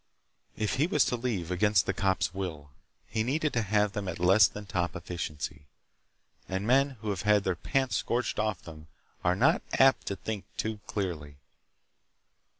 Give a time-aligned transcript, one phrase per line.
[0.57, 2.71] If he was to leave against the cops' will,
[3.05, 5.67] he needed to have them at less than top efficiency.
[6.49, 8.87] And men who have had their pants scorched off them
[9.23, 11.35] are not apt to think too clearly.